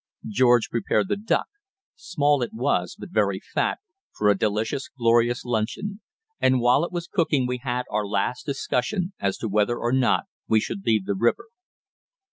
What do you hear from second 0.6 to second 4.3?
prepared the duck small it was but very fat for